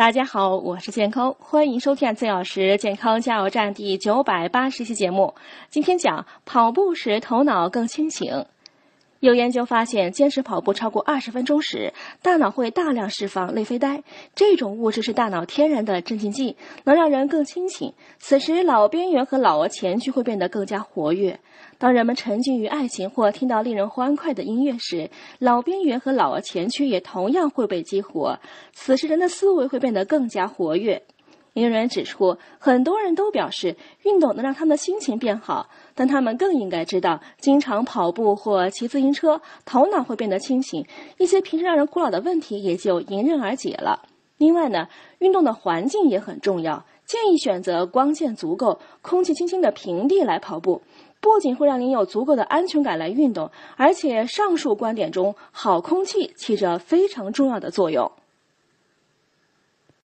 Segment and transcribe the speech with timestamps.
[0.00, 5.34] 大家好，我是健康，欢迎收听四小时健康加油站第九百八十期节目。
[5.68, 8.46] 今天讲跑步时头脑更清醒。
[9.20, 14.02] 有研究发现，坚持跑步超过二十分钟时，大脑会大量释放内啡呆，
[14.34, 17.92] 这种物质是大脑天然的镇静剂，能让人更清醒。
[18.18, 21.38] 此时，脑边缘和脑额前区会变得更加活跃。
[21.76, 28.38] 当人们沉浸于爱情或听到令人欢快的音乐时，脑边缘和脑额前区也同样会被激活，
[28.72, 31.02] 此时人的思维会变得更加活跃。
[31.54, 40.86] 研究人员指出，很多人都表示运动能让他们的心情变好，但他们更应该知道，经常跑步或骑自行车，头脑会变得清醒，
[41.18, 44.02] 一些平时让人苦恼的问题也就迎刃而解了。
[44.38, 50.80] 另外呢，运动的环境也很重要，建议选择光线足够、空气清新的平地来跑步，
[51.20, 58.10] 不仅会让您有足够的安全感来运动，而且上述观点中，好空气起着非常重要的作用。